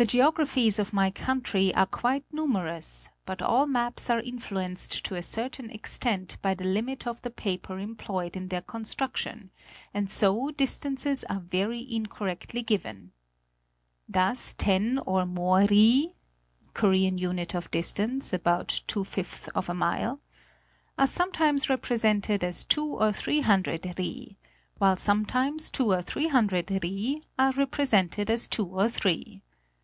[0.00, 5.22] "The geographies of my country are quite numerous, but all maps are influenced to a
[5.24, 9.50] certain extent by the limit of the paper employed in their construction,
[9.92, 13.10] and so distances are very incor rectly given.
[14.08, 16.14] Thus ten or more ri
[16.74, 19.04] (Korean unit of distance— about 2
[19.74, 20.20] mile)
[20.96, 24.38] are sometimes represented as two or three hundred ri;
[24.76, 29.42] while sometimes two or three hundred ri are represented as two or three.